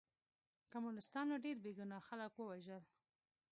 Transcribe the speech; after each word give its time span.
کمونستانو 0.71 1.35
ډېر 1.43 1.57
بې 1.63 1.71
ګناه 1.79 2.03
خلک 2.07 2.31
ووژل 2.37 2.83